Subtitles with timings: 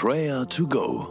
[0.00, 1.08] Prayer to Go.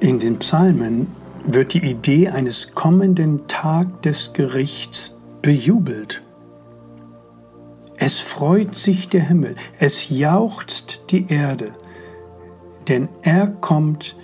[0.00, 1.06] In den Psalmen
[1.46, 6.22] wird die Idee eines kommenden Tag des Gerichts bejubelt.
[7.98, 11.70] Es freut sich der Himmel, es jauchzt die Erde,
[12.88, 14.16] denn er kommt,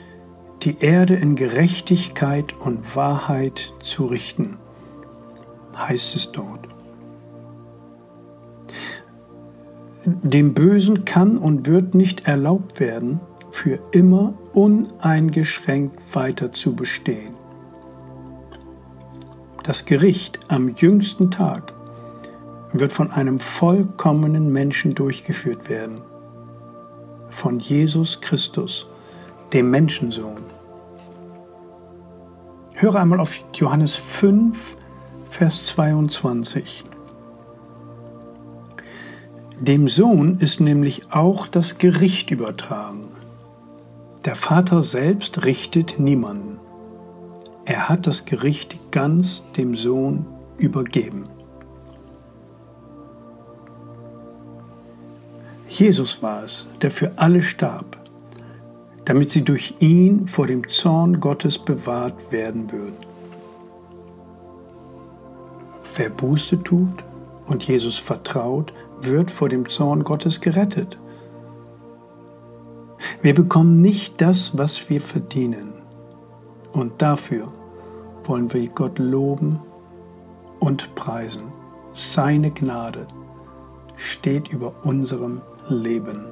[0.62, 4.58] die Erde in Gerechtigkeit und Wahrheit zu richten,
[5.76, 6.75] heißt es dort.
[10.08, 17.34] Dem Bösen kann und wird nicht erlaubt werden, für immer uneingeschränkt weiter zu bestehen.
[19.64, 21.74] Das Gericht am jüngsten Tag
[22.72, 26.00] wird von einem vollkommenen Menschen durchgeführt werden,
[27.28, 28.86] von Jesus Christus,
[29.52, 30.36] dem Menschensohn.
[32.74, 34.76] Höre einmal auf Johannes 5,
[35.30, 36.84] Vers 22.
[39.60, 43.06] Dem Sohn ist nämlich auch das Gericht übertragen.
[44.26, 46.58] Der Vater selbst richtet niemanden.
[47.64, 50.26] Er hat das Gericht ganz dem Sohn
[50.58, 51.24] übergeben.
[55.68, 57.96] Jesus war es, der für alle starb,
[59.06, 62.96] damit sie durch ihn vor dem Zorn Gottes bewahrt werden würden.
[65.96, 67.04] Wer Buße tut
[67.46, 70.98] und Jesus vertraut, wird vor dem Zorn Gottes gerettet.
[73.22, 75.72] Wir bekommen nicht das, was wir verdienen.
[76.72, 77.52] Und dafür
[78.24, 79.60] wollen wir Gott loben
[80.60, 81.52] und preisen.
[81.92, 83.06] Seine Gnade
[83.96, 86.26] steht über unserem Leben.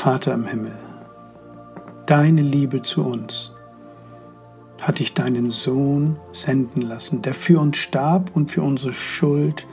[0.00, 0.78] Vater im Himmel,
[2.06, 3.52] deine Liebe zu uns
[4.80, 9.66] hat dich deinen Sohn senden lassen, der für uns starb und für unsere Schuld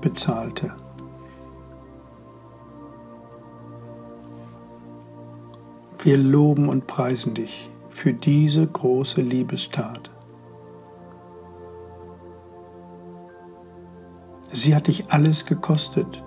[0.00, 0.72] bezahlte.
[6.02, 10.10] Wir loben und preisen dich für diese große Liebestat.
[14.50, 16.24] Sie hat dich alles gekostet.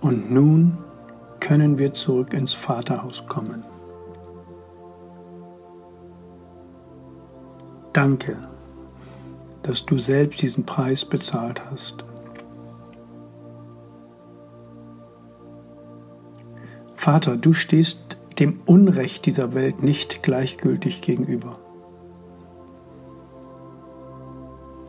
[0.00, 0.78] Und nun
[1.48, 3.64] können wir zurück ins Vaterhaus kommen.
[7.94, 8.36] Danke,
[9.62, 12.04] dass du selbst diesen Preis bezahlt hast.
[16.94, 21.58] Vater, du stehst dem Unrecht dieser Welt nicht gleichgültig gegenüber.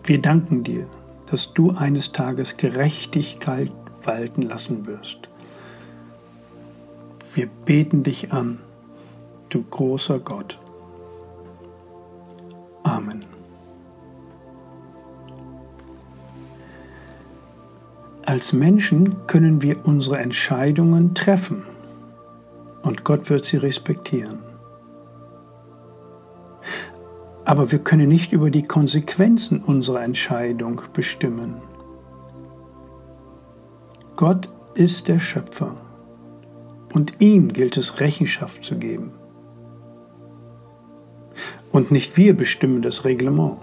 [0.04, 0.88] Wir danken dir,
[1.28, 3.72] dass du eines Tages Gerechtigkeit
[4.04, 5.29] walten lassen wirst.
[7.32, 8.60] Wir beten dich an,
[9.50, 10.58] du großer Gott.
[12.82, 13.24] Amen.
[18.26, 21.66] Als Menschen können wir unsere Entscheidungen treffen
[22.82, 24.40] und Gott wird sie respektieren.
[27.46, 31.62] Aber wir können nicht über die Konsequenzen unserer Entscheidung bestimmen.
[34.16, 35.76] Gott ist der Schöpfer
[36.94, 39.12] und ihm gilt es Rechenschaft zu geben.
[41.72, 43.58] Und nicht wir bestimmen das Reglement.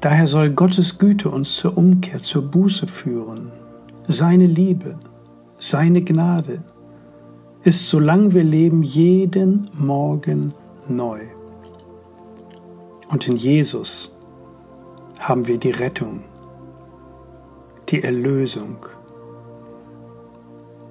[0.00, 3.50] Daher soll Gottes Güte uns zur Umkehr, zur Buße führen.
[4.06, 4.96] Seine Liebe,
[5.58, 6.62] seine Gnade
[7.62, 10.52] ist, solange wir leben, jeden Morgen
[10.88, 11.20] neu.
[13.08, 14.14] Und in Jesus
[15.20, 16.24] haben wir die Rettung,
[17.88, 18.84] die Erlösung,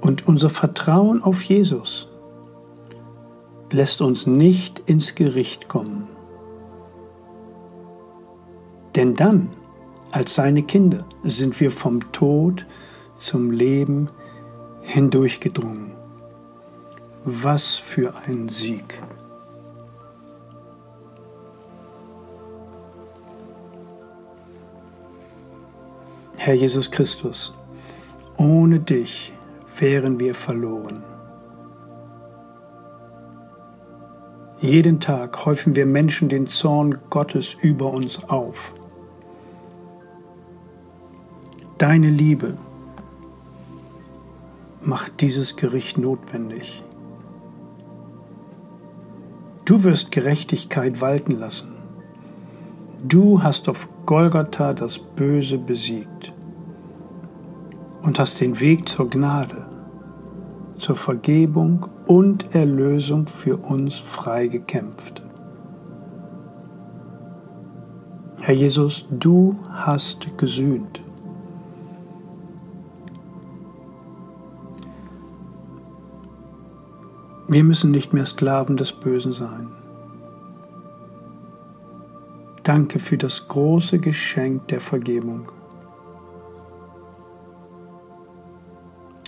[0.04, 2.10] und unser Vertrauen auf Jesus
[3.72, 6.10] lässt uns nicht ins Gericht kommen.
[8.96, 9.50] Denn dann,
[10.12, 12.68] als seine Kinder, sind wir vom Tod
[13.16, 14.08] zum Leben
[14.82, 15.94] hindurchgedrungen.
[17.24, 19.02] Was für ein Sieg!
[26.36, 27.54] Herr Jesus Christus,
[28.36, 29.32] ohne dich
[29.80, 31.04] wären wir verloren.
[34.60, 38.76] Jeden Tag häufen wir Menschen den Zorn Gottes über uns auf.
[41.78, 42.58] Deine Liebe
[44.82, 46.84] macht dieses Gericht notwendig.
[49.66, 51.74] Du wirst Gerechtigkeit walten lassen.
[53.06, 56.34] Du hast auf Golgatha das Böse besiegt
[58.02, 59.63] und hast den Weg zur Gnade,
[60.76, 65.22] zur Vergebung und Erlösung für uns frei gekämpft.
[68.42, 71.02] Herr Jesus, du hast gesühnt.
[77.48, 79.68] Wir müssen nicht mehr Sklaven des Bösen sein.
[82.64, 85.52] Danke für das große Geschenk der Vergebung.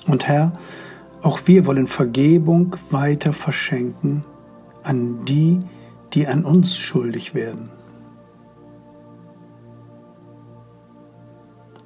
[0.07, 0.53] Und Herr,
[1.25, 4.21] auch wir wollen Vergebung weiter verschenken
[4.83, 5.59] an die,
[6.13, 7.71] die an uns schuldig werden.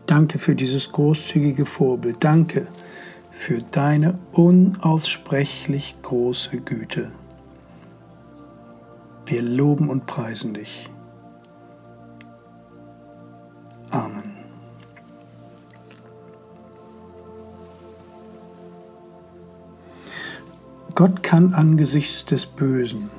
[0.06, 2.22] Danke für dieses großzügige Vorbild.
[2.22, 2.68] Danke
[3.32, 7.12] für deine unaussprechlich große Güte.
[9.26, 10.90] Wir loben und preisen dich.
[21.00, 23.10] Gott kann angesichts des Bösen,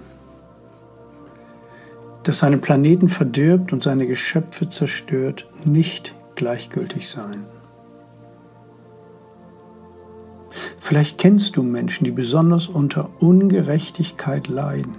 [2.25, 7.47] das seinen Planeten verdirbt und seine Geschöpfe zerstört, nicht gleichgültig sein.
[10.77, 14.99] Vielleicht kennst du Menschen, die besonders unter Ungerechtigkeit leiden.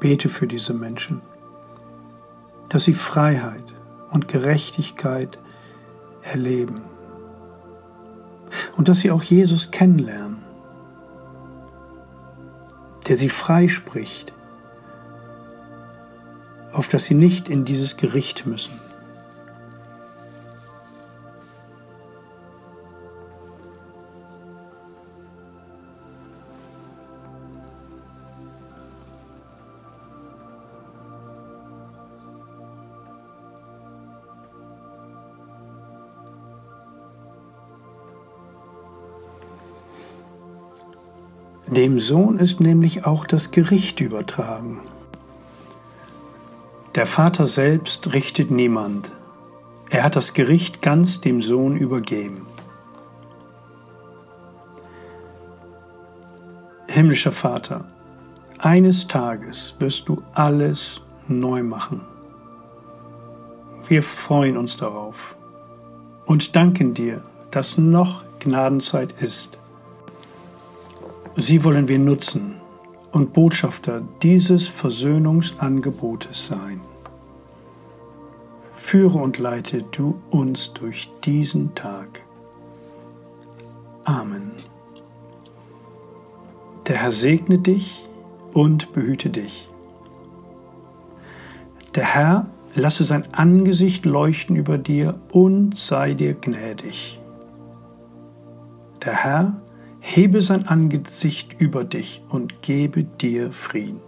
[0.00, 1.22] Bete für diese Menschen,
[2.68, 3.74] dass sie Freiheit
[4.10, 5.38] und Gerechtigkeit
[6.22, 6.91] erleben
[8.76, 10.38] und dass sie auch Jesus kennenlernen,
[13.08, 14.32] der sie freispricht
[16.72, 18.72] auf dass sie nicht in dieses Gericht müssen.
[41.76, 44.80] Dem Sohn ist nämlich auch das Gericht übertragen.
[46.94, 49.10] Der Vater selbst richtet niemand.
[49.88, 52.46] Er hat das Gericht ganz dem Sohn übergeben.
[56.88, 57.86] Himmlischer Vater,
[58.58, 62.02] eines Tages wirst du alles neu machen.
[63.88, 65.38] Wir freuen uns darauf
[66.26, 69.61] und danken dir, dass noch Gnadenzeit ist.
[71.42, 72.54] Sie wollen wir nutzen,
[73.10, 76.80] und Botschafter dieses Versöhnungsangebotes sein.
[78.76, 82.22] Führe und leite du uns durch diesen Tag.
[84.04, 84.52] Amen.
[86.86, 88.06] Der Herr segne dich
[88.54, 89.68] und behüte dich.
[91.96, 92.46] Der Herr
[92.76, 97.20] lasse sein Angesicht leuchten über dir und sei dir gnädig.
[99.04, 99.61] Der Herr
[100.02, 104.00] hebe sein Angesicht über dich und gebe dir Frieden.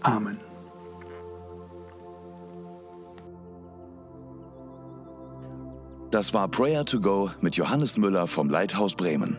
[0.00, 0.38] Amen.
[6.10, 9.38] Das war Prayer to Go mit Johannes Müller vom Leithaus Bremen.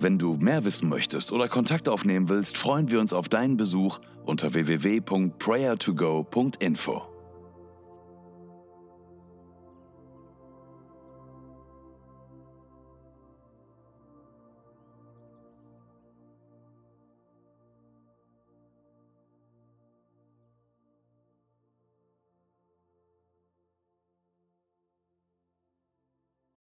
[0.00, 4.00] Wenn du mehr wissen möchtest oder Kontakt aufnehmen willst, freuen wir uns auf deinen Besuch
[4.24, 7.13] unter www.prayertogo.info.